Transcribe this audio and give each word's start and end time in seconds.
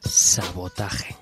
Sabotaje. 0.00 1.14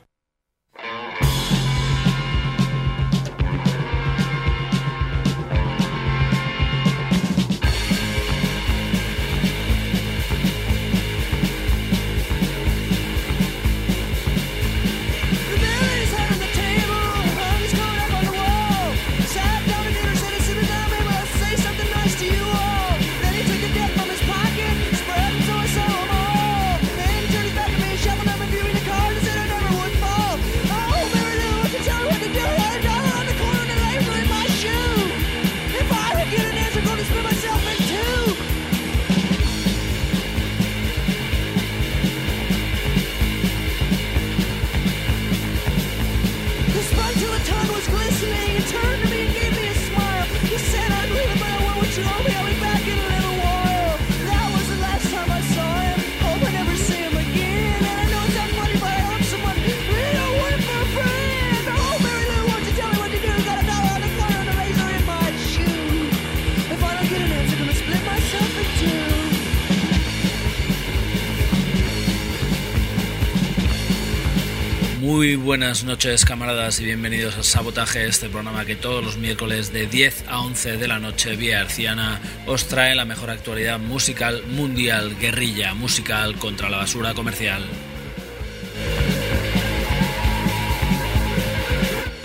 Muy 75.18 75.34
buenas 75.34 75.82
noches 75.82 76.24
camaradas 76.24 76.78
y 76.78 76.84
bienvenidos 76.84 77.36
a 77.36 77.42
Sabotaje, 77.42 78.06
este 78.06 78.28
programa 78.28 78.64
que 78.64 78.76
todos 78.76 79.04
los 79.04 79.16
miércoles 79.16 79.72
de 79.72 79.88
10 79.88 80.26
a 80.28 80.42
11 80.42 80.76
de 80.76 80.86
la 80.86 81.00
noche 81.00 81.34
vía 81.34 81.60
arciana 81.60 82.20
os 82.46 82.68
trae 82.68 82.94
la 82.94 83.04
mejor 83.04 83.30
actualidad 83.30 83.80
musical 83.80 84.44
mundial, 84.46 85.18
guerrilla 85.18 85.74
musical 85.74 86.36
contra 86.36 86.70
la 86.70 86.76
basura 86.76 87.14
comercial. 87.14 87.64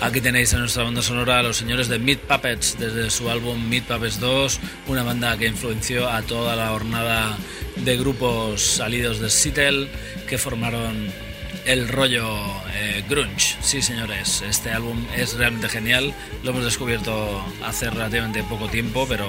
Aquí 0.00 0.20
tenéis 0.20 0.52
en 0.52 0.60
nuestra 0.60 0.84
banda 0.84 1.02
sonora 1.02 1.40
a 1.40 1.42
los 1.42 1.56
señores 1.56 1.88
de 1.88 1.98
Meat 1.98 2.20
Puppets 2.20 2.78
desde 2.78 3.10
su 3.10 3.28
álbum 3.28 3.60
Meat 3.68 3.86
Puppets 3.86 4.20
2, 4.20 4.60
una 4.86 5.02
banda 5.02 5.36
que 5.36 5.48
influenció 5.48 6.08
a 6.08 6.22
toda 6.22 6.54
la 6.54 6.70
hornada 6.70 7.36
de 7.74 7.96
grupos 7.96 8.62
salidos 8.62 9.18
de 9.18 9.30
Seattle 9.30 9.88
que 10.28 10.38
formaron 10.38 11.33
el 11.64 11.88
rollo 11.88 12.26
eh, 12.74 13.02
grunge. 13.08 13.56
Sí, 13.60 13.82
señores, 13.82 14.42
este 14.42 14.70
álbum 14.70 15.04
es 15.16 15.34
realmente 15.34 15.68
genial. 15.68 16.14
Lo 16.42 16.50
hemos 16.50 16.64
descubierto 16.64 17.44
hace 17.64 17.90
relativamente 17.90 18.42
poco 18.42 18.68
tiempo, 18.68 19.06
pero 19.08 19.26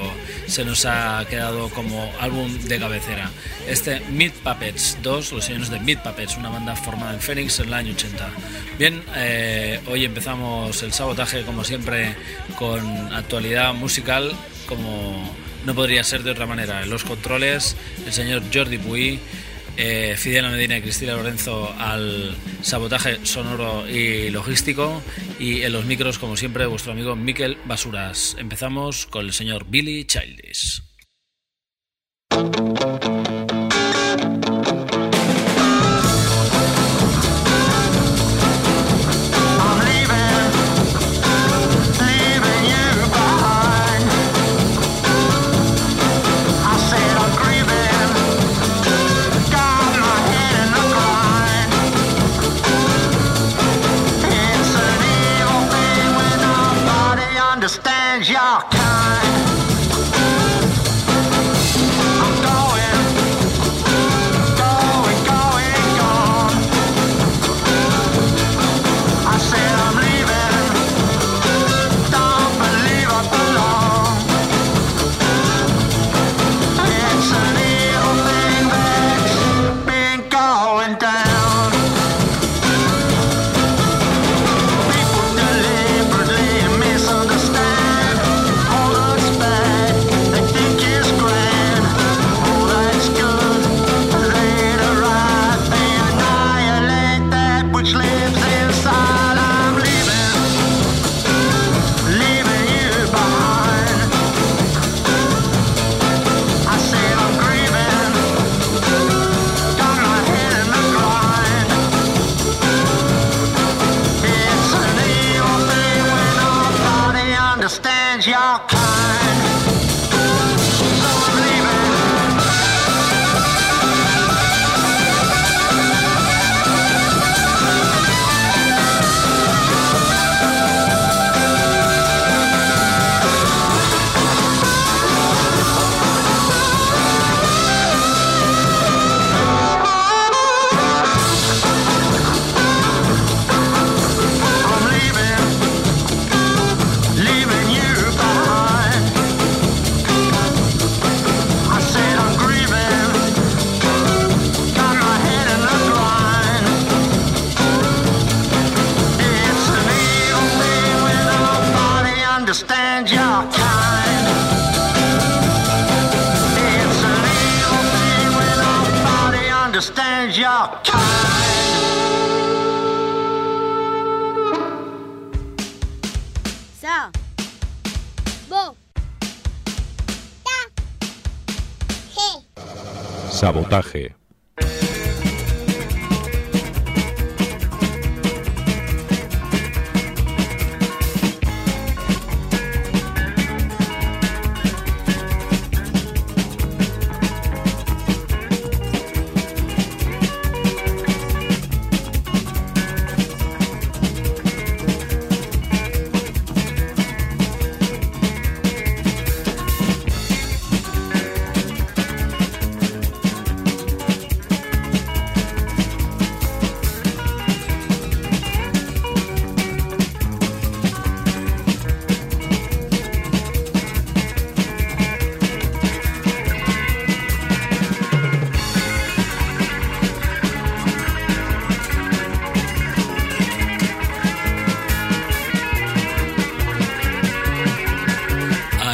se 0.48 0.66
nos 0.66 0.86
ha 0.86 1.26
quedado 1.30 1.70
como 1.70 2.12
álbum 2.20 2.52
de 2.64 2.80
cabecera. 2.80 3.32
Este 3.68 4.02
Meat 4.12 4.34
Puppets 4.34 4.98
2, 5.02 5.32
los 5.32 5.46
señores 5.46 5.70
de 5.70 5.80
Meat 5.80 6.04
Puppets, 6.04 6.38
una 6.38 6.50
banda 6.50 6.76
formada 6.76 7.14
en 7.14 7.22
Phoenix 7.22 7.60
en 7.60 7.68
el 7.68 7.74
año 7.74 7.94
80. 7.94 8.30
Bien, 8.78 9.04
eh, 9.16 9.80
hoy 9.88 10.06
empezamos 10.06 10.84
el 10.84 10.94
sabotaje, 10.94 11.44
como 11.44 11.64
siempre, 11.64 12.16
con 12.58 13.14
actualidad 13.14 13.74
musical, 13.74 14.34
como 14.68 15.34
no 15.66 15.74
podría 15.74 16.04
ser 16.04 16.24
de 16.24 16.32
otra 16.32 16.46
manera. 16.46 16.84
En 16.84 16.90
los 16.90 17.04
controles, 17.04 17.76
el 18.06 18.14
señor 18.14 18.44
Jordi 18.54 18.78
Puy 18.78 19.20
eh, 19.78 20.16
Fidel 20.18 20.50
Medina 20.50 20.78
y 20.78 20.82
Cristina 20.82 21.16
Lorenzo 21.16 21.74
al 21.78 22.36
sabotaje 22.62 23.26
sonoro 23.26 23.88
y 23.90 24.30
logístico 24.30 25.02
y 25.40 25.64
en 25.64 25.74
los 25.74 25.86
micros, 25.86 26.20
como 26.20 26.38
siempre, 26.38 26.66
vuestro 26.66 26.94
amigo 26.94 27.16
Miquel 27.16 27.58
Basuras. 27.66 28.36
Empezamos 28.40 29.06
con 29.06 29.26
el 29.26 29.34
señor 29.34 29.66
Billy 29.70 30.06
Childish. 30.06 30.85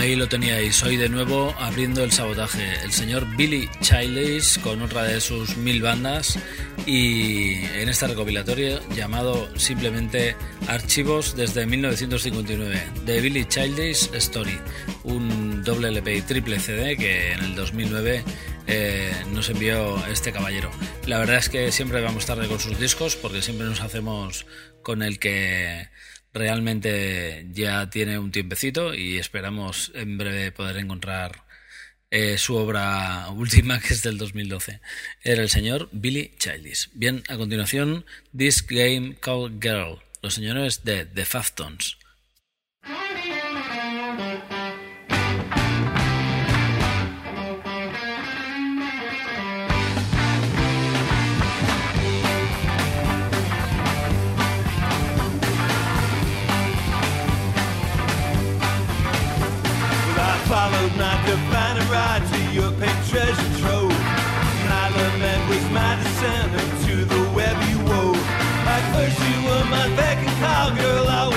Ahí 0.01 0.15
lo 0.15 0.27
teníais, 0.27 0.81
hoy 0.81 0.97
de 0.97 1.09
nuevo 1.09 1.53
abriendo 1.59 2.03
el 2.03 2.11
sabotaje, 2.11 2.73
el 2.83 2.91
señor 2.91 3.37
Billy 3.37 3.69
Childish 3.81 4.59
con 4.61 4.81
otra 4.81 5.03
de 5.03 5.21
sus 5.21 5.57
mil 5.57 5.79
bandas 5.83 6.39
y 6.87 7.63
en 7.65 7.87
este 7.87 8.07
recopilatorio 8.07 8.79
llamado 8.95 9.47
simplemente 9.59 10.35
Archivos 10.67 11.35
desde 11.35 11.67
1959 11.67 12.81
de 13.05 13.21
Billy 13.21 13.45
Childish 13.45 14.09
Story, 14.15 14.57
un 15.03 15.63
doble 15.63 15.89
LP 15.89 16.17
y 16.17 16.21
triple 16.23 16.59
CD 16.59 16.97
que 16.97 17.33
en 17.33 17.39
el 17.41 17.55
2009 17.55 18.23
eh, 18.65 19.11
nos 19.31 19.49
envió 19.51 20.03
este 20.07 20.31
caballero. 20.31 20.71
La 21.05 21.19
verdad 21.19 21.37
es 21.37 21.47
que 21.47 21.71
siempre 21.71 22.01
vamos 22.01 22.25
tarde 22.25 22.47
con 22.47 22.59
sus 22.59 22.79
discos 22.79 23.15
porque 23.15 23.43
siempre 23.43 23.67
nos 23.67 23.81
hacemos 23.81 24.47
con 24.81 25.03
el 25.03 25.19
que 25.19 25.89
realmente 26.33 27.47
ya 27.51 27.89
tiene 27.89 28.19
un 28.19 28.31
tiempecito 28.31 28.93
y 28.93 29.17
esperamos 29.17 29.91
en 29.95 30.17
breve 30.17 30.51
poder 30.51 30.77
encontrar 30.77 31.43
eh, 32.09 32.37
su 32.37 32.55
obra 32.55 33.29
última 33.35 33.79
que 33.79 33.93
es 33.93 34.03
del 34.03 34.17
2012. 34.17 34.81
Era 35.23 35.41
el 35.41 35.49
señor 35.49 35.89
Billy 35.91 36.33
Childish. 36.37 36.89
Bien, 36.93 37.23
a 37.29 37.37
continuación, 37.37 38.05
This 38.35 38.65
Game 38.67 39.15
Called 39.19 39.61
Girl, 39.61 39.99
los 40.21 40.33
señores 40.33 40.83
de 40.83 41.05
The 41.05 41.25
Faftones. 41.25 41.97
Followed 60.51 60.93
my 60.97 61.15
divine 61.25 61.79
ride 61.89 62.23
to 62.33 62.39
your 62.51 62.71
pink 62.71 62.97
treasure 63.07 63.51
trove. 63.61 63.99
Nyla 64.67 65.07
met 65.23 65.41
with 65.47 65.65
my 65.71 65.95
descendant 65.95 66.71
to 66.85 67.05
the 67.05 67.21
web 67.33 67.55
you 67.69 67.79
wove. 67.89 68.19
At 68.75 68.83
first 68.93 69.17
you 69.29 69.37
were 69.47 69.65
my 69.75 69.87
beck 69.95 70.17
and 70.27 70.35
call 70.43 70.75
girl, 70.75 71.07
always 71.07 71.30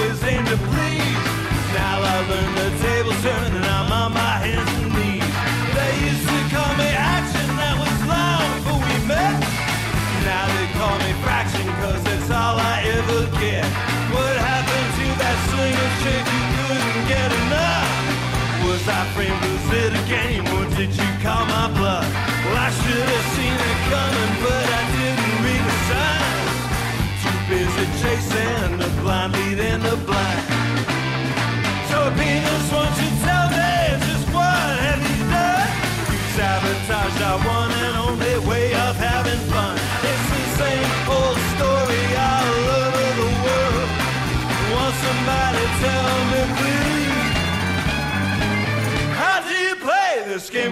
Was 19.31 19.54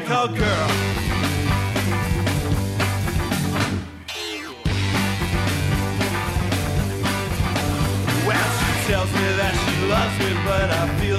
called 0.06 0.36
Girl? 0.36 0.68
Well, 8.26 8.48
she 8.58 8.72
tells 8.90 9.10
me 9.12 9.28
that 9.40 9.54
she 9.62 9.74
loves 9.86 10.18
me, 10.18 10.32
but 10.44 10.70
I 10.70 10.88
feel 10.98 11.11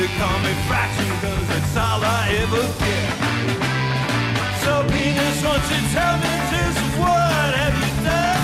Now 0.00 0.06
call 0.16 0.38
me 0.40 0.54
fraction, 0.66 1.08
cause 1.20 1.46
that's 1.48 1.76
all 1.76 2.00
I 2.02 2.32
ever 2.40 2.64
get. 2.80 3.08
So 4.64 4.72
penis, 4.88 5.44
won't 5.44 5.60
you 5.68 5.80
tell 5.92 6.16
me 6.24 6.32
just 6.48 6.80
what 6.96 7.52
have 7.60 7.76
you 7.76 7.92
done? 8.08 8.40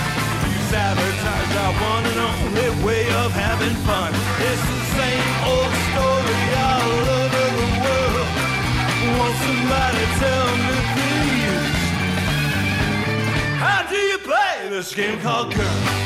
You 0.52 0.60
sabotage 0.68 1.56
our 1.64 1.72
one 1.80 2.04
and 2.12 2.20
only 2.28 2.84
way 2.84 3.08
of 3.24 3.32
having 3.32 3.72
fun. 3.88 4.12
It's 4.36 4.64
the 4.68 4.80
same 5.00 5.28
old 5.48 5.72
story 5.88 6.44
all 6.60 6.92
over 7.24 7.48
the 7.56 7.68
world. 7.80 8.28
Won't 9.16 9.36
somebody 9.48 10.04
tell 10.20 10.48
me 10.60 10.76
please? 10.92 11.72
How 13.64 13.80
do 13.88 13.96
you 13.96 14.18
play 14.18 14.68
this 14.68 14.92
game 14.94 15.18
called 15.20 15.54
Girl? 15.54 16.05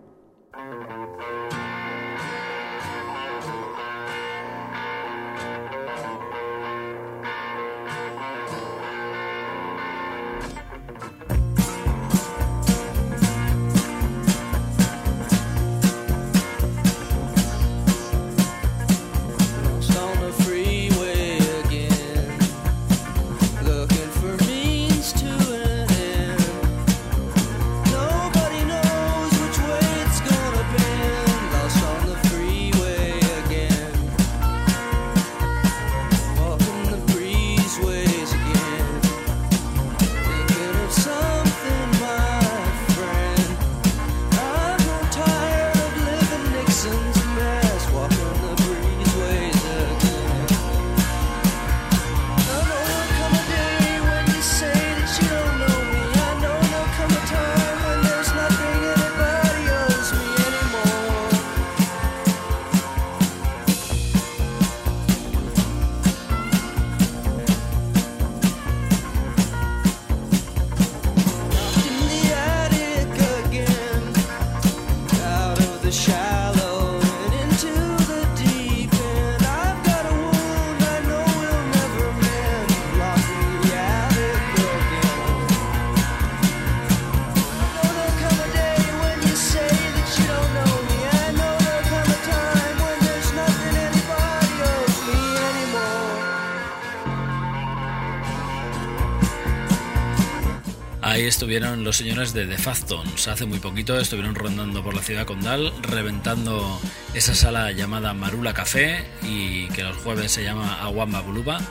Estuvieron 101.31 101.85
los 101.85 101.95
señores 101.95 102.33
de 102.33 102.45
The 102.45 102.57
Fastons. 102.57 103.29
Hace 103.29 103.45
muy 103.45 103.59
poquito 103.59 103.97
estuvieron 103.97 104.35
rondando 104.35 104.83
por 104.83 104.93
la 104.93 105.01
ciudad 105.01 105.25
condal, 105.25 105.71
reventando 105.81 106.77
esa 107.13 107.33
sala 107.33 107.71
llamada 107.71 108.13
Marula 108.13 108.53
Café 108.53 109.05
y 109.23 109.69
que 109.69 109.81
los 109.81 109.95
jueves 109.95 110.33
se 110.33 110.43
llama 110.43 110.81
Aguamba 110.81 111.21
Buluba. 111.21 111.61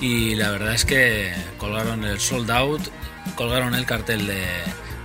Y 0.00 0.36
la 0.36 0.52
verdad 0.52 0.72
es 0.72 0.84
que 0.84 1.32
colgaron 1.58 2.04
el 2.04 2.20
sold 2.20 2.48
out, 2.52 2.80
colgaron 3.34 3.74
el 3.74 3.86
cartel 3.86 4.28
de 4.28 4.44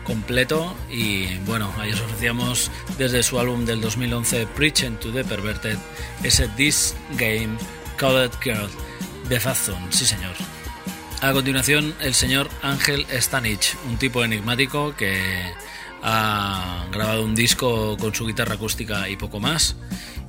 completo 0.04 0.76
y 0.92 1.36
bueno, 1.40 1.74
ahí 1.80 1.92
os 1.92 2.02
ofrecíamos 2.02 2.70
desde 3.00 3.24
su 3.24 3.40
álbum 3.40 3.66
del 3.66 3.82
2011 3.82 4.46
Preaching 4.56 4.98
to 4.98 5.12
the 5.12 5.24
Perverted 5.24 5.78
ese 6.22 6.48
This 6.50 6.94
Game 7.18 7.58
Called 7.98 8.32
Girl 8.44 8.70
de 9.28 9.40
Fazon, 9.40 9.92
sí 9.92 10.06
señor. 10.06 10.36
A 11.24 11.32
continuación, 11.32 11.96
el 12.02 12.14
señor 12.14 12.50
Ángel 12.62 13.08
Stanich, 13.10 13.78
un 13.88 13.98
tipo 13.98 14.26
enigmático 14.26 14.94
que 14.94 15.54
ha 16.02 16.86
grabado 16.92 17.24
un 17.24 17.34
disco 17.34 17.96
con 17.96 18.14
su 18.14 18.26
guitarra 18.26 18.56
acústica 18.56 19.08
y 19.08 19.16
poco 19.16 19.40
más. 19.40 19.78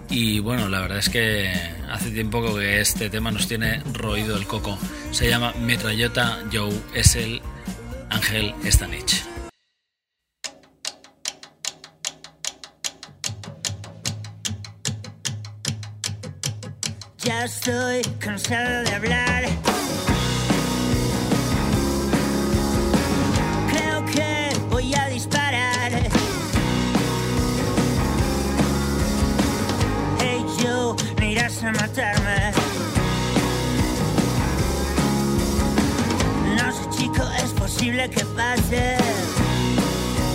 Y 0.08 0.38
bueno, 0.38 0.68
la 0.68 0.78
verdad 0.82 0.98
es 0.98 1.08
que 1.08 1.52
hace 1.90 2.12
tiempo 2.12 2.54
que 2.54 2.80
este 2.80 3.10
tema 3.10 3.32
nos 3.32 3.48
tiene 3.48 3.82
roído 3.92 4.36
el 4.36 4.46
coco. 4.46 4.78
Se 5.10 5.28
llama 5.28 5.52
Metralleta 5.58 6.44
Joe, 6.52 6.72
es 6.94 7.16
el 7.16 7.42
Ángel 8.10 8.54
Stanich. 8.64 9.24
Ya 17.18 17.44
estoy 17.46 18.00
cansado 18.20 18.84
de 18.84 18.94
hablar. 18.94 19.44
Irás 31.34 31.64
a 31.64 31.72
matarme. 31.72 32.52
No 36.56 36.72
sé 36.72 36.96
chico, 36.96 37.24
es 37.42 37.50
posible 37.52 38.08
que 38.08 38.24
pase. 38.36 38.96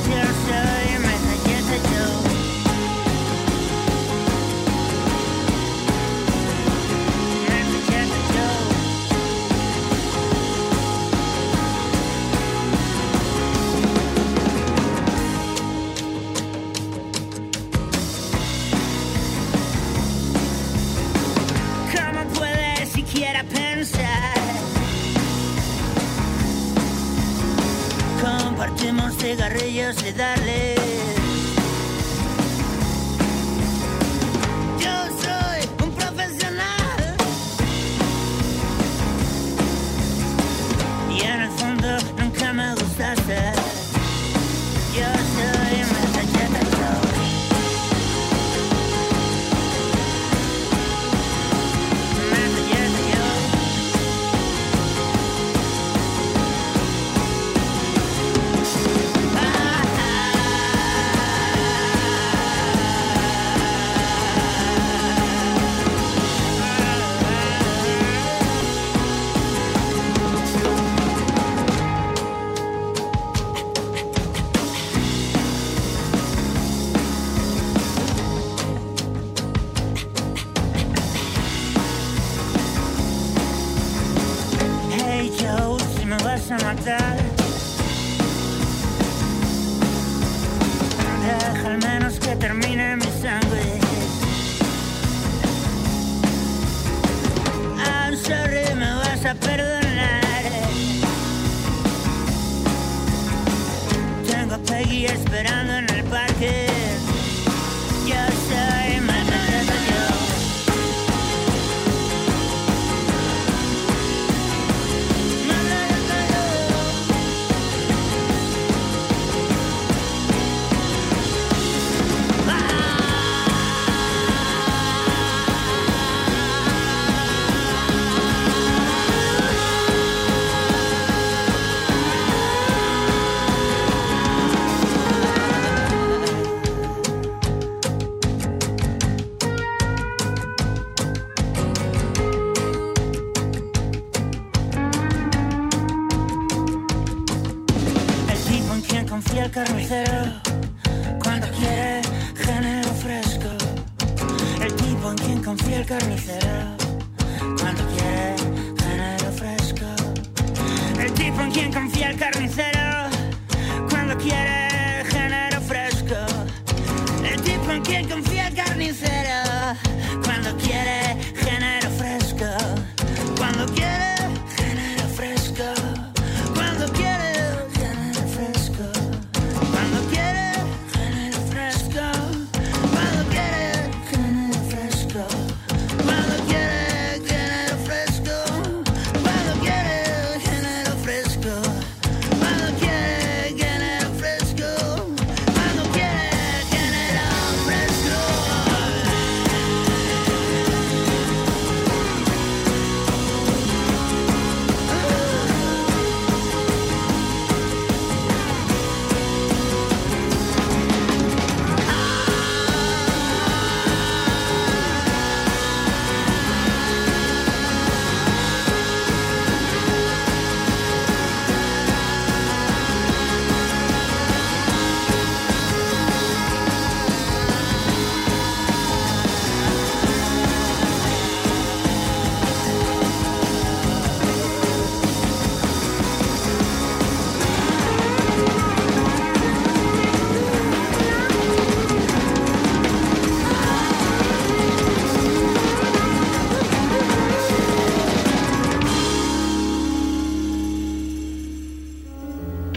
Yo 0.10 0.22
soy 0.46 0.99
curiosidad 29.90 30.39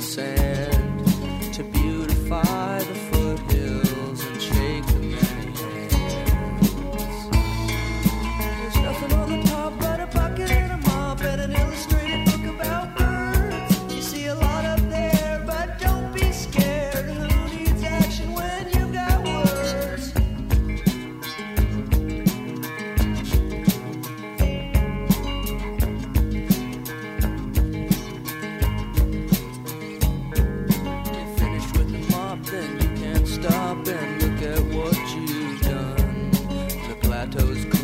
sand 0.00 0.79
plateau's 37.20 37.79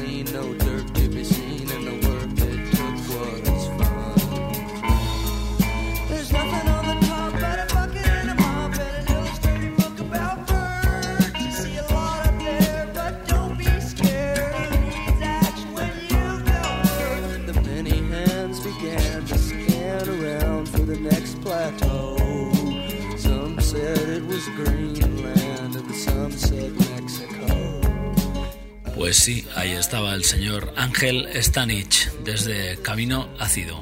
Pues 29.07 29.19
sí, 29.19 29.47
ahí 29.55 29.71
estaba 29.71 30.15
el 30.15 30.25
señor 30.25 30.75
Ángel 30.77 31.29
Stanich 31.41 32.11
desde 32.25 32.77
Camino 32.83 33.29
Ácido. 33.39 33.79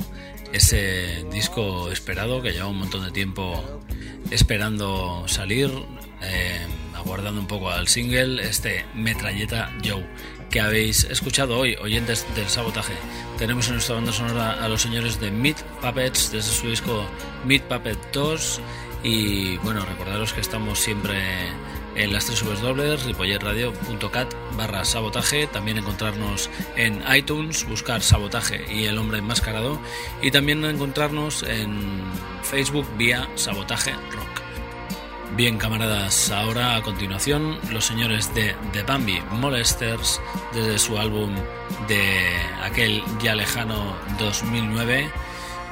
Ese 0.53 1.25
disco 1.33 1.91
esperado 1.91 2.43
que 2.43 2.53
lleva 2.53 2.67
un 2.67 2.77
montón 2.77 3.07
de 3.07 3.11
tiempo 3.11 3.81
esperando 4.31 5.25
salir, 5.27 5.71
eh, 6.21 6.61
aguardando 6.95 7.41
un 7.41 7.47
poco 7.47 7.71
al 7.71 7.89
single, 7.89 8.47
este 8.47 8.85
Metralleta 8.95 9.73
Joe, 9.83 10.07
que 10.51 10.61
habéis 10.61 11.05
escuchado 11.05 11.57
hoy, 11.57 11.75
oyentes 11.77 12.27
del 12.37 12.51
sabotaje. 12.51 12.93
Tenemos 13.39 13.69
en 13.69 13.77
nuestra 13.77 13.95
banda 13.95 14.13
sonora 14.13 14.63
a 14.63 14.69
los 14.69 14.83
señores 14.83 15.19
de 15.21 15.31
Meat 15.31 15.59
Puppets 15.81 16.33
desde 16.33 16.53
su 16.53 16.69
disco 16.69 17.03
Meat 17.47 17.63
Puppet 17.63 17.99
2. 18.13 18.61
Y 19.05 19.57
bueno, 19.59 19.87
recordaros 19.87 20.35
que 20.35 20.43
estamos 20.43 20.81
siempre 20.81 21.17
en 21.97 22.13
las 22.13 22.27
tres 22.27 22.43
ripolletradio.cat 23.05 24.35
barra 24.57 24.85
sabotaje, 24.85 25.47
también 25.47 25.79
encontrarnos 25.79 26.51
en 26.77 27.03
iTunes, 27.15 27.67
buscar 27.67 28.03
sabotaje 28.03 28.65
y 28.73 28.85
el 28.85 28.99
hombre 28.99 29.19
enmascarado. 29.19 29.81
Y 30.23 30.31
también 30.31 30.65
encontrarnos 30.65 31.43
en 31.43 32.03
Facebook 32.43 32.87
vía 32.97 33.29
sabotaje 33.35 33.93
rock. 33.93 34.43
Bien 35.37 35.59
camaradas, 35.59 36.31
ahora 36.31 36.77
a 36.77 36.83
continuación 36.83 37.59
los 37.73 37.85
señores 37.85 38.33
de 38.35 38.55
The 38.73 38.85
Bambi 38.85 39.21
Molesters 39.33 40.21
desde 40.53 40.79
su 40.79 40.97
álbum 40.97 41.35
de 41.89 42.37
aquel 42.63 43.03
ya 43.21 43.35
lejano 43.35 43.97
2009 44.19 45.11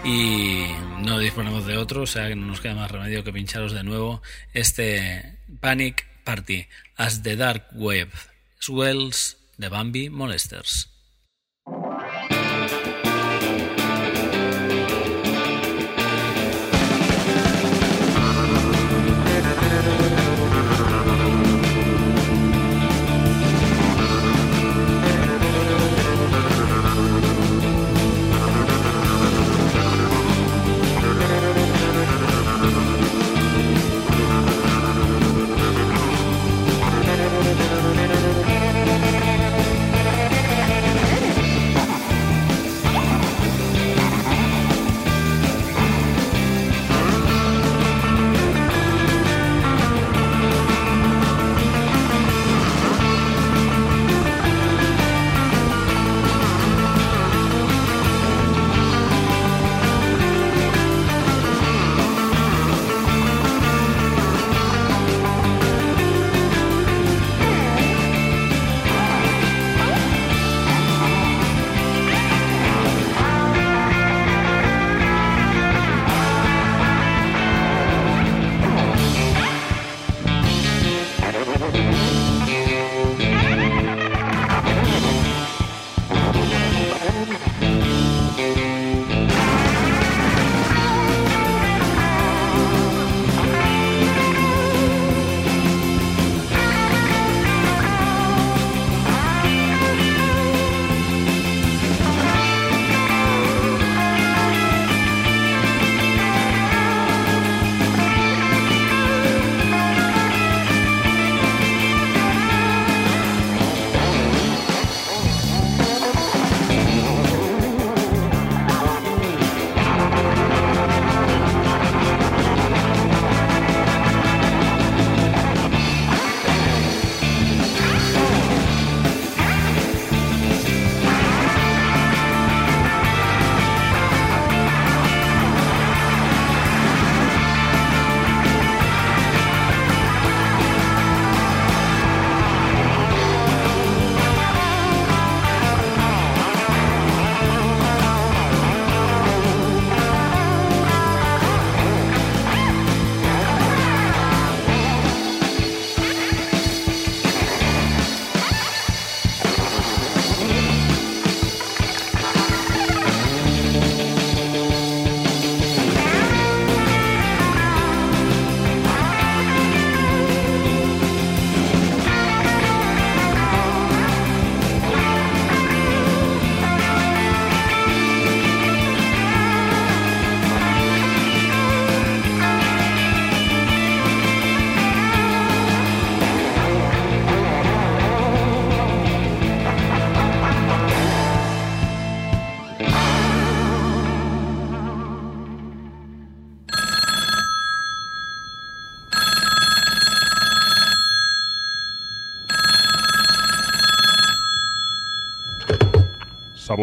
y 0.04 0.64
no 0.98 1.20
disponemos 1.20 1.64
de 1.64 1.76
otro, 1.76 2.02
o 2.02 2.06
sea 2.06 2.26
que 2.26 2.34
no 2.34 2.46
nos 2.46 2.60
queda 2.60 2.74
más 2.74 2.90
remedio 2.90 3.22
que 3.22 3.32
pincharos 3.32 3.72
de 3.72 3.84
nuevo 3.84 4.20
este 4.52 5.38
Panic 5.60 6.11
Party 6.24 6.68
as 6.96 7.22
the 7.22 7.36
Dark 7.36 7.64
Web 7.74 8.08
Swells 8.58 9.36
de 9.56 9.68
Bambi 9.68 10.08
Molesters. 10.08 10.91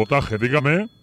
Sabotaje, 0.00 0.38
dígame. 0.38 0.99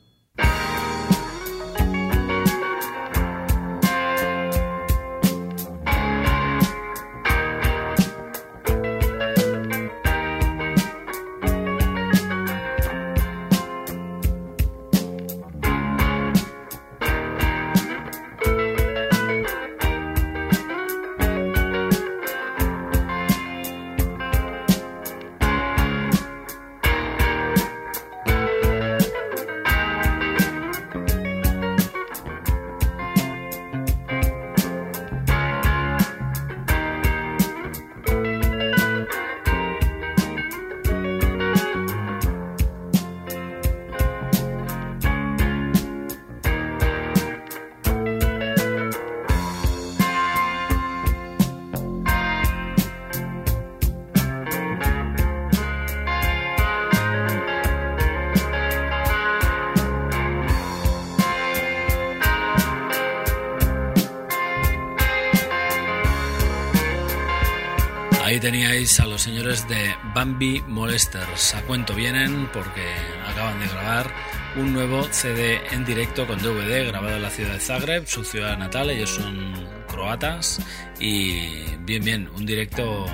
Teníais 68.51 68.97
a 69.01 69.05
los 69.05 69.23
señores 69.23 69.67
de 69.67 69.93
Bambi 70.15 70.63
Molesters. 70.69 71.53
A 71.53 71.63
cuento 71.63 71.93
vienen 71.93 72.47
porque 72.53 72.81
acaban 73.29 73.59
de 73.59 73.67
grabar 73.67 74.09
un 74.55 74.71
nuevo 74.71 75.03
CD 75.11 75.59
en 75.71 75.83
directo 75.83 76.25
con 76.25 76.39
DVD 76.41 76.87
grabado 76.87 77.17
en 77.17 77.23
la 77.23 77.29
ciudad 77.29 77.55
de 77.55 77.59
Zagreb, 77.59 78.07
su 78.07 78.23
ciudad 78.23 78.57
natal. 78.57 78.89
Ellos 78.89 79.09
son 79.09 79.53
croatas 79.89 80.61
y 80.97 81.75
bien, 81.79 82.05
bien, 82.05 82.29
un 82.37 82.45
directo 82.45 83.05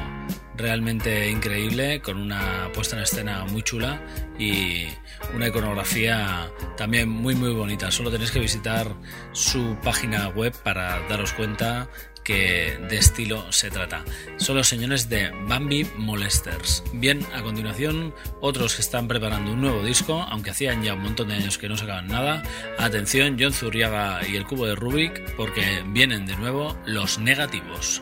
realmente 0.56 1.32
increíble 1.32 2.00
con 2.00 2.18
una 2.18 2.70
puesta 2.72 2.96
en 2.96 3.02
escena 3.02 3.44
muy 3.46 3.64
chula 3.64 4.04
y 4.38 4.86
una 5.34 5.48
iconografía 5.48 6.48
también 6.78 7.10
muy 7.10 7.36
muy 7.36 7.54
bonita. 7.54 7.92
Solo 7.92 8.12
tenéis 8.12 8.32
que 8.32 8.40
visitar 8.40 8.88
su 9.32 9.78
página 9.84 10.30
web 10.30 10.54
para 10.64 11.00
daros 11.08 11.34
cuenta 11.34 11.90
que 12.24 12.80
de 12.90 12.98
estilo 12.98 13.52
se 13.52 13.70
trata. 13.70 14.04
Son 14.38 14.56
los 14.56 14.68
señores 14.68 15.10
de 15.10 15.32
Bambi 15.48 15.86
Molesters. 15.98 16.84
Bien, 16.94 17.26
a 17.34 17.42
continuación, 17.42 18.14
otros 18.42 18.76
que 18.76 18.82
están 18.82 19.08
preparando 19.08 19.52
un 19.52 19.62
nuevo 19.62 19.84
disco, 19.84 20.26
aunque 20.30 20.52
hacían 20.52 20.84
ya 20.84 20.94
un 20.94 21.02
montón 21.02 21.28
de 21.28 21.36
años 21.36 21.58
que 21.58 21.70
no 21.70 21.78
sacaban 21.78 22.08
nada. 22.08 22.44
Atención, 22.78 23.38
John 23.40 23.54
Zurriaga 23.54 24.22
y 24.28 24.36
el 24.36 24.46
cubo 24.46 24.66
de 24.66 24.76
Rubik, 24.76 25.36
porque 25.36 25.84
vienen 25.88 26.26
de 26.26 26.36
nuevo 26.38 26.78
los 26.86 27.20
negativos. 27.20 28.02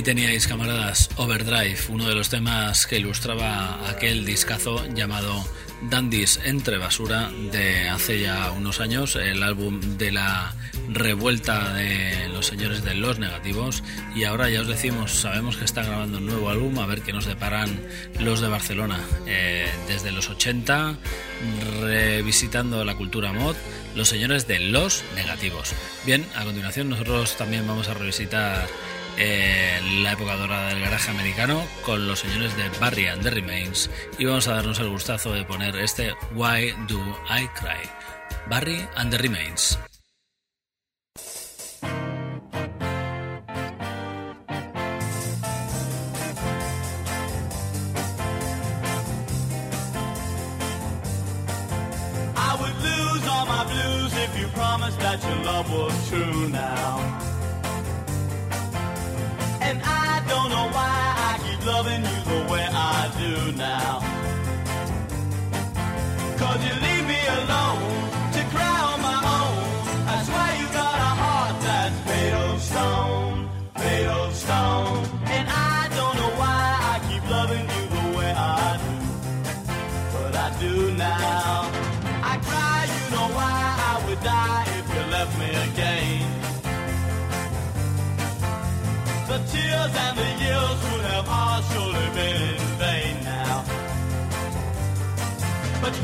ahí 0.00 0.02
teníais, 0.02 0.46
camaradas, 0.46 1.10
Overdrive, 1.16 1.76
uno 1.90 2.08
de 2.08 2.14
los 2.14 2.30
temas 2.30 2.86
que 2.86 2.98
ilustraba 2.98 3.86
aquel 3.86 4.24
discazo 4.24 4.82
llamado 4.94 5.44
Dandies 5.90 6.40
entre 6.42 6.78
basura 6.78 7.30
de 7.52 7.90
hace 7.90 8.20
ya 8.20 8.50
unos 8.52 8.80
años, 8.80 9.16
el 9.16 9.42
álbum 9.42 9.98
de 9.98 10.10
la 10.12 10.54
revuelta 10.88 11.74
de 11.74 12.28
los 12.28 12.46
señores 12.46 12.82
de 12.82 12.94
los 12.94 13.18
negativos. 13.18 13.82
Y 14.14 14.24
ahora 14.24 14.48
ya 14.48 14.62
os 14.62 14.68
decimos, 14.68 15.12
sabemos 15.12 15.58
que 15.58 15.66
están 15.66 15.84
grabando 15.84 16.16
un 16.16 16.26
nuevo 16.26 16.48
álbum, 16.48 16.78
a 16.78 16.86
ver 16.86 17.02
qué 17.02 17.12
nos 17.12 17.26
deparan 17.26 17.68
los 18.18 18.40
de 18.40 18.48
Barcelona. 18.48 19.00
Eh, 19.26 19.68
desde 19.86 20.12
los 20.12 20.30
80, 20.30 20.96
revisitando 21.82 22.84
la 22.86 22.94
cultura 22.94 23.34
mod, 23.34 23.56
los 23.94 24.08
señores 24.08 24.46
de 24.46 24.60
los 24.60 25.04
negativos. 25.14 25.74
Bien, 26.06 26.24
a 26.36 26.44
continuación 26.44 26.88
nosotros 26.88 27.36
también 27.36 27.66
vamos 27.66 27.88
a 27.88 27.94
revisitar 27.94 28.66
la 30.02 30.12
época 30.12 30.34
dorada 30.36 30.68
del 30.68 30.80
garaje 30.80 31.10
americano 31.10 31.62
con 31.84 32.06
los 32.06 32.20
señores 32.20 32.56
de 32.56 32.68
Barry 32.80 33.06
and 33.06 33.22
the 33.22 33.30
Remains 33.30 33.90
y 34.18 34.24
vamos 34.24 34.48
a 34.48 34.54
darnos 34.54 34.78
el 34.78 34.88
gustazo 34.88 35.32
de 35.32 35.44
poner 35.44 35.76
este 35.76 36.14
Why 36.34 36.74
Do 36.88 37.00
I 37.28 37.46
Cry? 37.48 37.88
Barry 38.48 38.86
and 38.96 39.10
the 39.10 39.18
Remains. 39.18 39.78
That 54.98 55.22
your 55.22 55.44
love 55.44 55.70
was 55.70 56.08
true 56.08 56.48
now. 56.48 57.29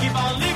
keep 0.07 0.15
on 0.15 0.39
living. 0.39 0.56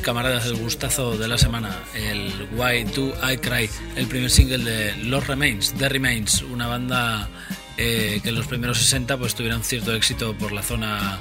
camaradas 0.00 0.44
del 0.44 0.56
gustazo 0.56 1.16
de 1.16 1.28
la 1.28 1.38
semana, 1.38 1.78
el 1.94 2.48
Why 2.52 2.84
Do 2.84 3.14
I 3.28 3.36
Cry, 3.38 3.68
el 3.96 4.06
primer 4.06 4.30
single 4.30 4.58
de 4.58 4.96
Los 5.04 5.26
Remains, 5.26 5.74
The 5.74 5.88
Remains, 5.88 6.42
una 6.42 6.66
banda 6.66 7.28
eh, 7.76 8.20
que 8.22 8.30
en 8.30 8.34
los 8.34 8.46
primeros 8.46 8.78
60 8.78 9.16
pues 9.16 9.34
tuvieron 9.34 9.62
cierto 9.62 9.94
éxito 9.94 10.34
por 10.34 10.52
la 10.52 10.62
zona 10.62 11.20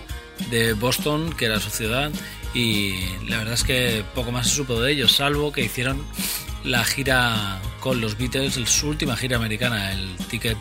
de 0.50 0.74
Boston, 0.74 1.34
que 1.34 1.46
era 1.46 1.60
su 1.60 1.70
ciudad, 1.70 2.12
y 2.54 2.96
la 3.28 3.38
verdad 3.38 3.54
es 3.54 3.64
que 3.64 4.04
poco 4.16 4.32
más 4.32 4.48
se 4.48 4.56
supo 4.56 4.82
de 4.82 4.92
ellos, 4.92 5.14
salvo 5.14 5.52
que 5.52 5.62
hicieron 5.62 6.04
la 6.64 6.84
gira 6.84 7.62
con 7.80 8.02
los 8.02 8.18
Beatles, 8.18 8.54
su 8.54 8.90
última 8.90 9.16
gira 9.16 9.38
americana, 9.38 9.92
el 9.92 10.16
ticket, 10.30 10.58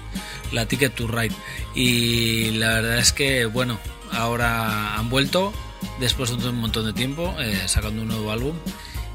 la 0.52 0.66
Ticket 0.66 0.94
to 0.94 1.08
Ride. 1.08 1.34
Y 1.74 2.50
la 2.52 2.74
verdad 2.74 2.98
es 2.98 3.12
que, 3.12 3.46
bueno, 3.46 3.78
ahora 4.12 4.96
han 4.96 5.08
vuelto, 5.10 5.52
después 6.00 6.36
de 6.36 6.48
un 6.48 6.56
montón 6.56 6.86
de 6.86 6.92
tiempo, 6.92 7.34
eh, 7.38 7.62
sacando 7.66 8.02
un 8.02 8.08
nuevo 8.08 8.30
álbum. 8.30 8.54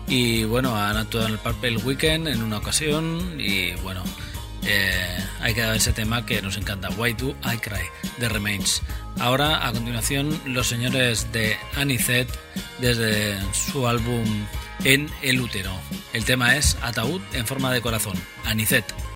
Y 0.08 0.44
bueno, 0.44 0.76
han 0.76 0.98
actuado 0.98 1.28
en 1.28 1.34
el 1.34 1.40
Purple 1.40 1.78
Weekend 1.78 2.28
en 2.28 2.44
una 2.44 2.58
ocasión 2.58 3.40
y 3.40 3.72
bueno, 3.76 4.04
eh, 4.66 5.18
hay 5.42 5.54
que 5.54 5.62
dar 5.62 5.76
ese 5.76 5.94
tema 5.94 6.26
que 6.26 6.42
nos 6.42 6.58
encanta, 6.58 6.90
Why 6.92 7.14
Do 7.14 7.36
I 7.44 7.58
Cry, 7.58 7.84
The 8.20 8.30
Remains. 8.30 8.82
Ahora, 9.20 9.68
a 9.68 9.72
continuación, 9.72 10.40
los 10.46 10.68
señores 10.68 11.32
de 11.32 11.58
Anicet 11.76 12.28
desde 12.80 13.38
su 13.54 13.88
álbum 13.88 14.26
En 14.84 15.10
el 15.22 15.40
útero. 15.40 15.72
El 16.12 16.26
tema 16.26 16.58
es 16.58 16.78
Ataúd 16.82 17.22
en 17.34 17.46
forma 17.48 17.72
de 17.72 17.82
corazón, 17.82 18.16
Anicet. 18.44 19.13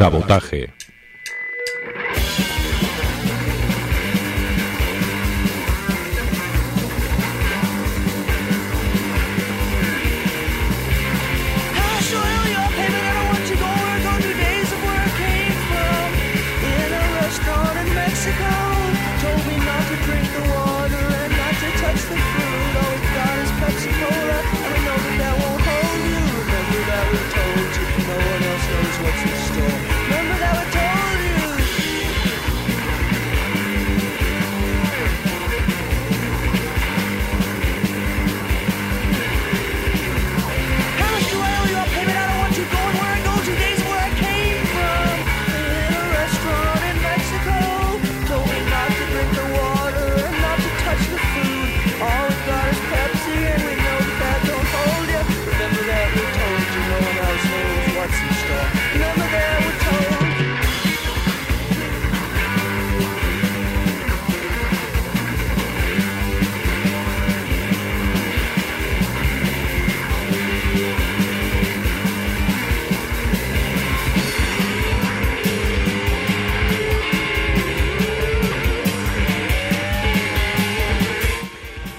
I'll 0.00 0.75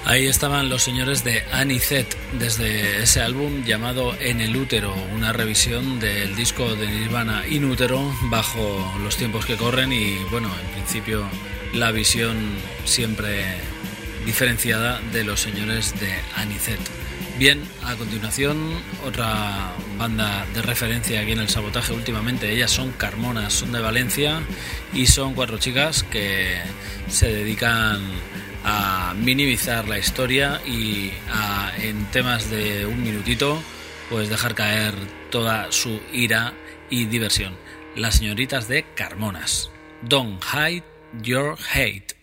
Ahí 0.08 0.26
estaban 0.26 0.70
los 0.70 0.84
señores 0.84 1.26
de 1.26 1.44
Anicet 1.52 2.08
desde 2.40 3.04
ese 3.04 3.20
álbum 3.20 3.66
llamado 3.66 4.16
En 4.22 4.40
el 4.40 4.56
útero, 4.56 4.96
una 5.14 5.34
revisión 5.34 6.00
del 6.00 6.34
disco 6.34 6.76
de 6.76 6.88
Nirvana 6.88 7.46
In 7.46 7.66
útero 7.66 8.16
bajo 8.30 8.90
los 9.04 9.18
tiempos 9.18 9.46
que 9.46 9.58
corren 9.58 9.92
y 9.92 10.18
bueno, 10.32 10.50
en 10.64 10.72
principio 10.72 11.28
la 11.74 11.92
visión 11.92 12.38
siempre 12.86 13.44
diferenciada 14.26 15.02
de 15.12 15.26
los 15.26 15.42
señores 15.42 16.00
de 16.00 16.14
Anicet. 16.38 16.80
Bien, 17.38 17.62
a 17.84 17.96
continuación 17.96 18.58
otra 19.06 19.74
banda 19.98 20.46
de 20.54 20.62
referencia 20.62 21.20
aquí 21.20 21.34
en 21.34 21.40
el 21.40 21.50
sabotaje 21.50 21.92
últimamente, 21.92 22.54
ellas 22.54 22.72
son 22.72 22.94
Carmonas, 22.94 23.52
son 23.52 23.74
de 23.74 23.82
Valencia 23.82 24.40
y 24.94 25.08
son 25.08 25.34
cuatro 25.34 25.58
chicas 25.58 26.04
que 26.04 26.60
se 27.10 27.28
dedican 27.28 28.00
a 28.70 29.14
minimizar 29.14 29.88
la 29.88 29.98
historia 29.98 30.62
y 30.66 31.14
a 31.32 31.72
en 31.82 32.04
temas 32.12 32.50
de 32.50 32.86
un 32.86 33.02
minutito 33.02 33.64
pues 34.10 34.30
dejar 34.30 34.56
caer 34.56 34.94
toda 35.32 35.72
su 35.72 36.02
ira 36.12 36.54
y 36.90 37.06
diversión. 37.06 37.56
Las 37.96 38.16
señoritas 38.16 38.68
de 38.68 38.84
Carmonas. 38.94 39.72
Don't 40.02 40.44
hide 40.44 40.84
your 41.24 41.58
hate. 41.74 42.17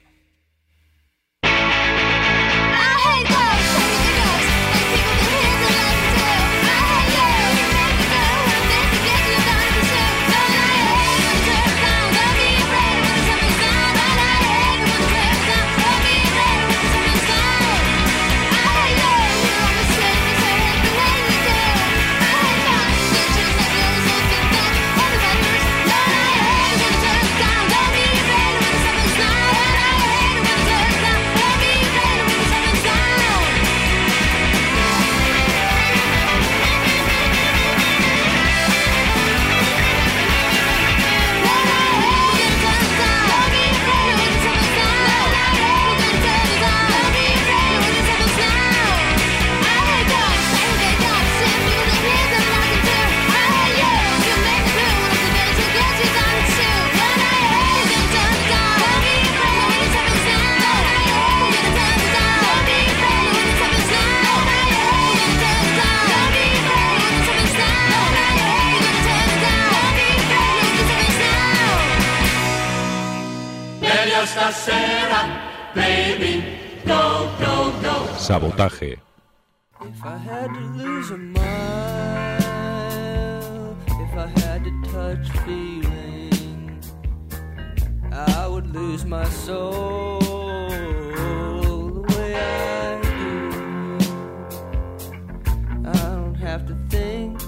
Think, 96.90 97.40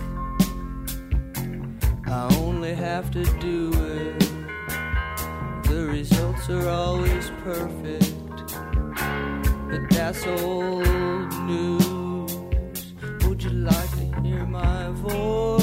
I 2.06 2.34
only 2.40 2.74
have 2.74 3.10
to 3.12 3.24
do 3.38 3.70
it. 3.74 4.28
The 5.64 5.86
results 5.90 6.48
are 6.50 6.68
always 6.68 7.30
perfect, 7.44 7.85
that's 10.06 10.24
old 10.24 10.86
news. 11.48 12.36
Would 13.24 13.42
you 13.42 13.50
like 13.50 13.90
to 13.90 14.20
hear 14.22 14.46
my 14.46 14.90
voice 14.90 15.55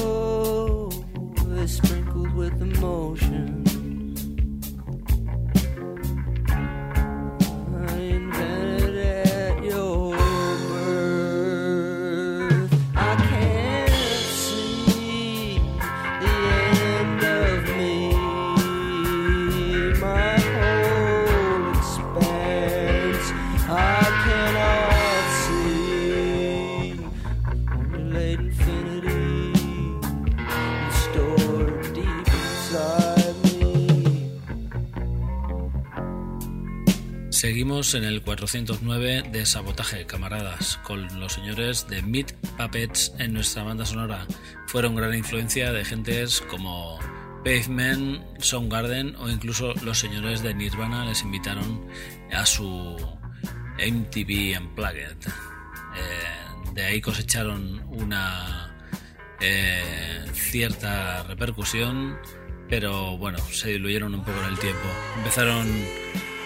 En 37.63 38.03
el 38.03 38.21
409 38.21 39.23
de 39.31 39.45
Sabotaje, 39.45 40.05
camaradas, 40.05 40.81
con 40.83 41.21
los 41.21 41.31
señores 41.31 41.87
de 41.87 42.01
Meat 42.01 42.33
Puppets 42.57 43.13
en 43.19 43.31
nuestra 43.31 43.63
banda 43.63 43.85
sonora. 43.85 44.27
Fueron 44.67 44.97
gran 44.97 45.13
influencia 45.15 45.71
de 45.71 45.85
gentes 45.85 46.41
como 46.41 46.99
Pavement, 47.45 48.21
Soundgarden 48.39 49.15
o 49.15 49.29
incluso 49.29 49.73
los 49.75 49.97
señores 49.97 50.43
de 50.43 50.53
Nirvana 50.53 51.05
les 51.05 51.21
invitaron 51.21 51.87
a 52.33 52.45
su 52.45 52.97
MTV 53.77 54.59
Unplugged. 54.59 55.17
Eh, 55.95 56.73
de 56.73 56.83
ahí 56.83 56.99
cosecharon 56.99 57.81
una 57.87 58.75
eh, 59.39 60.25
cierta 60.33 61.23
repercusión 61.23 62.17
pero 62.67 63.17
bueno, 63.17 63.37
se 63.51 63.69
diluyeron 63.69 64.15
un 64.15 64.23
poco 64.23 64.39
en 64.39 64.49
el 64.49 64.59
tiempo. 64.59 64.87
Empezaron 65.17 65.67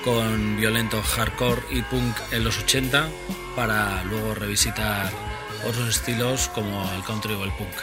con 0.04 0.58
violento 0.58 1.02
hardcore 1.02 1.62
y 1.72 1.82
punk 1.82 2.16
en 2.32 2.44
los 2.44 2.60
80 2.60 3.10
para 3.56 4.04
luego 4.04 4.36
revisitar 4.36 5.12
otros 5.66 5.90
estilos 5.90 6.50
como 6.50 6.90
el 6.94 7.04
country 7.04 7.34
o 7.34 7.44
el 7.44 7.52
punk. 7.52 7.74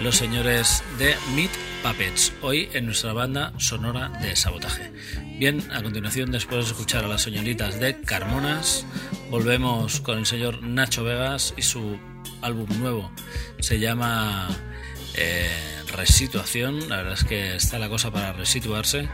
Los 0.00 0.16
señores 0.16 0.82
de 0.98 1.14
Meat 1.34 1.50
Puppets, 1.82 2.32
hoy 2.40 2.68
en 2.72 2.86
nuestra 2.86 3.12
banda 3.12 3.52
sonora 3.58 4.08
de 4.20 4.34
sabotaje. 4.36 4.92
Bien, 5.38 5.62
a 5.72 5.82
continuación, 5.82 6.30
después 6.32 6.64
de 6.64 6.72
escuchar 6.72 7.04
a 7.04 7.08
las 7.08 7.22
señoritas 7.22 7.78
de 7.78 8.00
Carmonas, 8.00 8.86
volvemos 9.30 10.00
con 10.00 10.18
el 10.18 10.26
señor 10.26 10.62
Nacho 10.62 11.04
Vegas 11.04 11.54
y 11.56 11.62
su 11.62 11.98
álbum 12.40 12.68
nuevo. 12.80 13.12
Se 13.60 13.78
llama 13.78 14.48
eh, 15.14 15.50
Resituación, 15.92 16.88
la 16.88 16.96
verdad 16.96 17.14
es 17.14 17.24
que 17.24 17.56
está 17.56 17.78
la 17.78 17.88
cosa 17.88 18.10
para 18.10 18.32
resituarse 18.32 19.08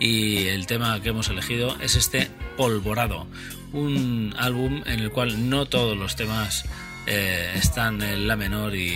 y 0.00 0.46
el 0.48 0.66
tema 0.66 1.00
que 1.00 1.10
hemos 1.10 1.28
elegido 1.28 1.76
es 1.80 1.96
este 1.96 2.28
Polvorado, 2.56 3.26
un 3.72 4.34
álbum 4.38 4.82
en 4.86 5.00
el 5.00 5.10
cual 5.10 5.48
no 5.48 5.66
todos 5.66 5.96
los 5.96 6.16
temas 6.16 6.64
eh, 7.06 7.52
están 7.54 8.02
en 8.02 8.28
la 8.28 8.36
menor 8.36 8.74
y 8.74 8.94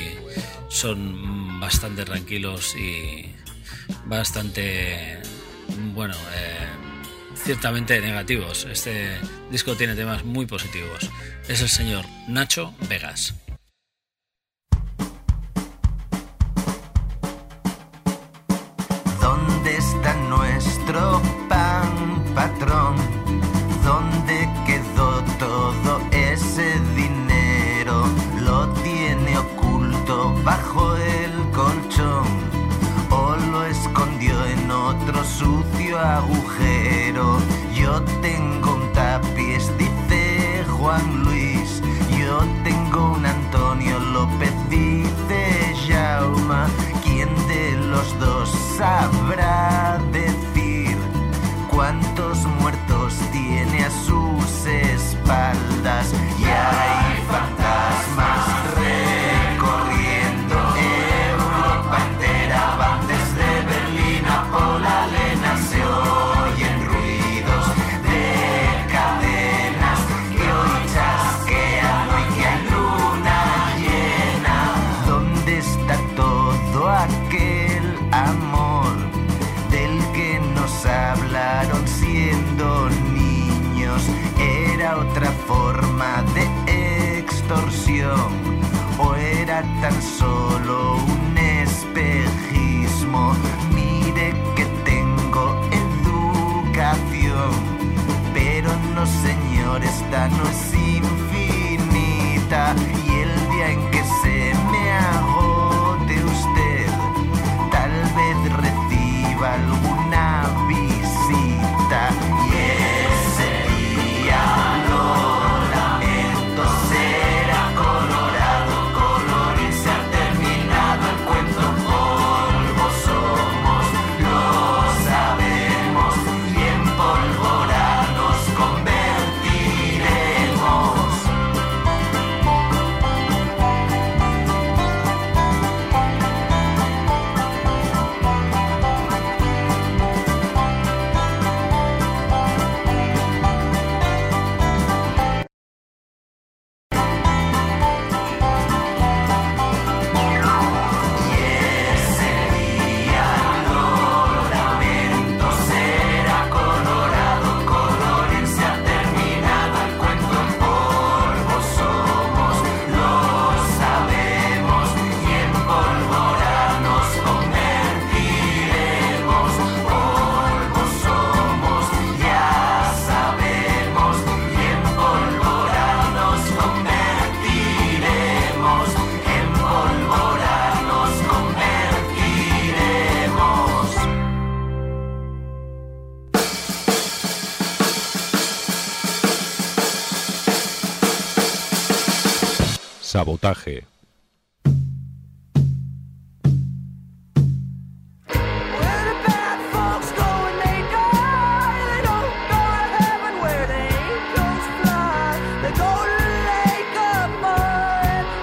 son 0.69 1.59
bastante 1.59 2.05
tranquilos 2.05 2.77
y 2.77 3.27
bastante, 4.05 5.19
bueno, 5.95 6.15
eh, 6.35 6.67
ciertamente 7.35 8.01
negativos. 8.01 8.67
Este 8.71 9.19
disco 9.51 9.75
tiene 9.75 9.95
temas 9.95 10.25
muy 10.25 10.47
positivos. 10.47 11.11
Es 11.49 11.63
el 11.63 11.69
señor 11.69 12.05
Nacho 12.29 12.75
Vegas. 12.89 13.35
Uh, 35.97 36.03
soir 36.03 36.31
où 36.31 36.46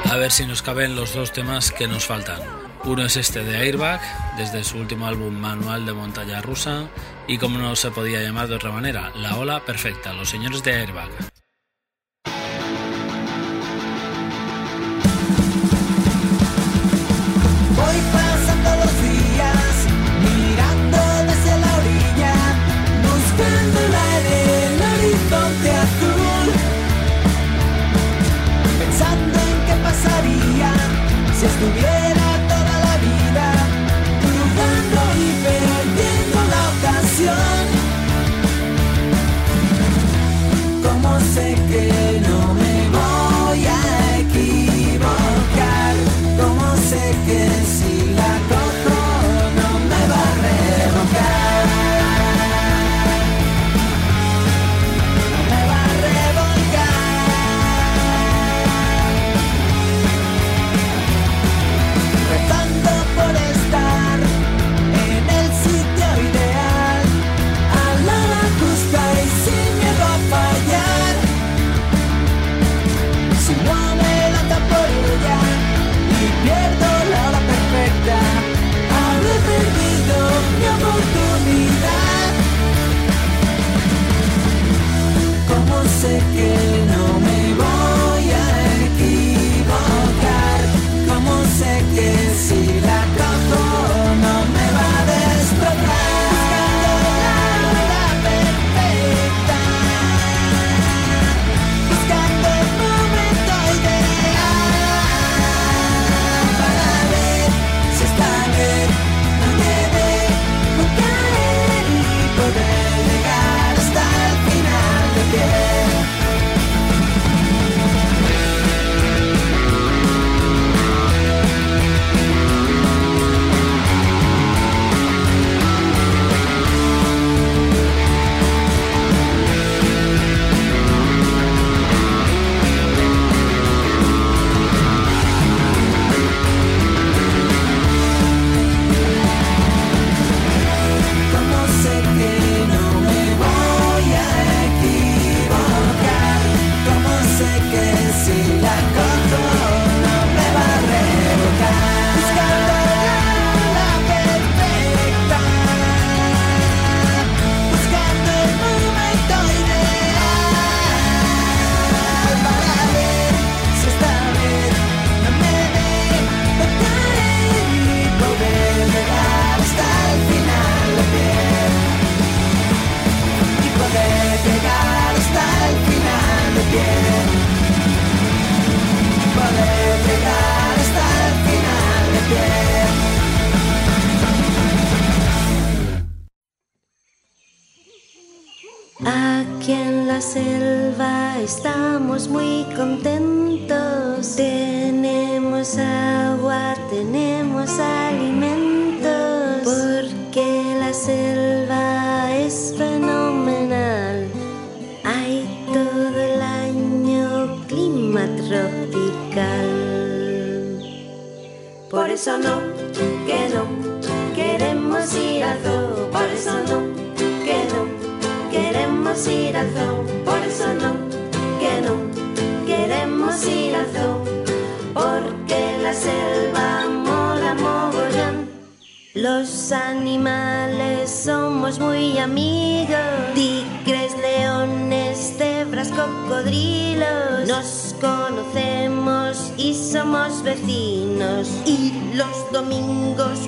A 0.10 0.18
ver 0.18 0.32
si 0.32 0.46
nos 0.46 0.62
caben 0.62 0.96
los 0.96 1.14
dos 1.14 1.34
temas 1.34 1.72
que 1.72 1.88
nos 1.88 2.06
faltan. 2.06 2.40
Uno 2.86 3.04
es 3.06 3.18
este 3.18 3.44
de 3.44 3.58
Airbag, 3.58 4.00
desde 4.38 4.64
su 4.64 4.78
último 4.78 5.08
álbum 5.08 5.34
Manual 5.34 5.86
de 5.86 5.94
Montaña 5.94 6.42
Rusa, 6.42 6.88
y 7.28 7.38
como 7.38 7.58
no 7.58 7.76
se 7.76 7.92
podía 7.92 8.22
llamar 8.22 8.48
de 8.48 8.56
otra 8.56 8.72
manera, 8.72 9.12
La 9.16 9.38
Ola 9.38 9.66
Perfecta, 9.66 10.14
los 10.14 10.30
señores 10.30 10.62
de 10.64 10.74
Airbag. 10.74 11.33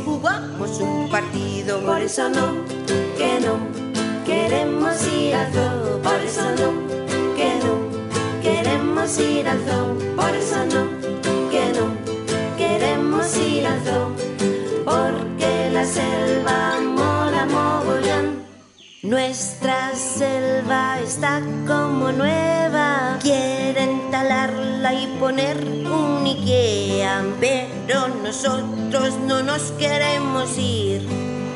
Jugamos 0.04 0.80
un 0.80 1.10
partido. 1.10 1.80
Por 1.82 2.02
eso 2.02 2.30
no, 2.30 2.66
que 3.18 3.40
no, 3.40 3.58
queremos 4.26 4.96
ir 5.08 5.36
al 5.36 5.52
zoo. 5.54 6.02
Por 6.02 6.20
eso 6.22 6.44
no, 6.60 7.36
que 7.36 7.50
no, 7.64 8.42
queremos 8.42 9.20
ir 9.20 9.48
al 9.48 9.60
zoo. 9.60 10.16
Por 10.16 10.36
eso 10.36 10.66
no, 10.66 10.84
que 11.52 11.66
no, 11.78 12.58
queremos 12.58 13.38
ir 13.38 13.66
al 13.66 13.80
zoo. 13.84 14.12
Porque 14.86 15.70
la 15.72 15.86
selva. 15.86 16.65
Nuestra 19.06 19.94
selva 19.94 21.00
está 21.00 21.40
como 21.68 22.12
nueva. 22.12 23.20
Quieren 23.22 24.10
talarla 24.10 24.96
y 24.96 25.06
poner 25.20 25.58
un 25.86 26.26
Ikea. 26.26 27.24
Pero 27.40 28.08
nosotros 28.24 29.14
no 29.28 29.44
nos 29.44 29.62
queremos 29.74 30.58
ir. 30.58 31.08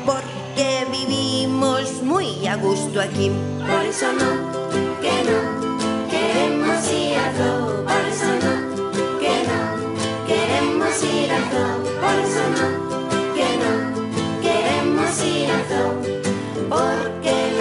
Porque 0.06 0.86
vivimos 0.92 2.04
muy 2.04 2.46
a 2.46 2.54
gusto 2.54 3.00
aquí. 3.00 3.32
Por 3.58 3.84
eso 3.84 4.06
no, 4.12 5.00
que 5.00 5.16
no, 5.28 6.08
queremos 6.08 6.88
ir 6.92 7.18
al 7.18 7.34
zoo. 7.34 7.84
Por 7.84 8.04
eso 8.12 8.30
no, 8.44 9.18
que 9.18 9.34
no, 9.50 10.26
queremos 10.28 11.02
ir 11.02 11.32
al 11.32 11.44
zoo. 11.50 11.82
Por 12.00 12.14
eso 12.14 12.42
no, 12.54 13.34
que 13.34 13.48
no, 13.58 14.40
queremos 14.40 15.24
ir 15.24 15.50
al 15.50 15.60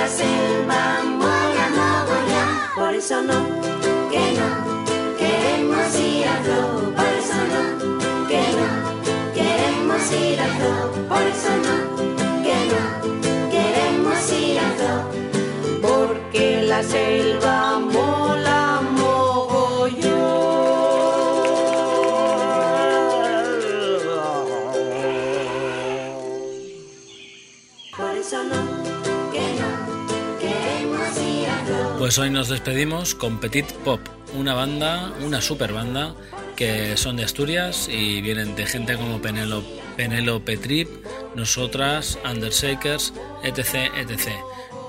Porque 0.09 0.41
la 0.41 0.41
selva 0.41 0.81
mola 1.09 1.67
mogollón. 1.77 2.49
Por 2.75 2.93
eso 2.93 3.21
no, 3.21 3.39
que 4.11 4.23
no, 4.37 4.49
queremos 5.17 5.99
ir 5.99 6.27
al 6.27 6.43
zoo. 6.45 6.93
Por 6.95 7.11
eso 7.21 7.39
no, 7.53 7.61
que 8.27 8.43
no, 8.57 8.67
queremos 9.33 10.11
ir 10.11 10.39
al 10.39 10.51
zoo. 10.59 11.07
Por 11.07 11.21
eso 11.33 11.51
no, 11.65 11.75
que 12.43 12.57
no, 12.71 12.83
queremos 13.51 14.31
ir 14.31 14.59
al 14.59 14.73
zoo. 14.79 15.03
Porque 15.81 16.63
la 16.63 16.83
selva 16.83 17.78
Pues 32.09 32.17
hoy 32.17 32.31
nos 32.31 32.49
despedimos 32.49 33.13
con 33.13 33.39
Petit 33.39 33.71
Pop, 33.71 33.99
una 34.33 34.55
banda, 34.55 35.13
una 35.23 35.41
super 35.41 35.73
banda 35.73 36.15
que 36.55 36.97
son 36.97 37.17
de 37.17 37.23
Asturias 37.23 37.87
y 37.87 38.19
vienen 38.21 38.55
de 38.55 38.65
gente 38.65 38.97
como 38.97 39.21
Penelo, 39.21 39.63
Penélope 39.95 40.57
Trip, 40.57 40.89
nosotras, 41.35 42.17
Undershakers, 42.27 43.13
etc, 43.43 43.93
etc. 43.95 44.29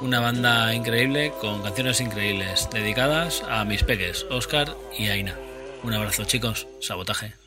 Una 0.00 0.20
banda 0.20 0.74
increíble 0.74 1.34
con 1.42 1.60
canciones 1.60 2.00
increíbles 2.00 2.66
dedicadas 2.72 3.42
a 3.50 3.66
mis 3.66 3.82
peques, 3.82 4.24
Oscar 4.30 4.74
y 4.98 5.08
Aina. 5.08 5.36
Un 5.82 5.92
abrazo 5.92 6.24
chicos, 6.24 6.68
sabotaje. 6.80 7.39